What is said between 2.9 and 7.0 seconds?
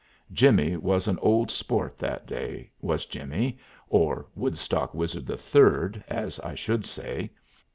Jimmy, or Woodstock Wizard III, as I should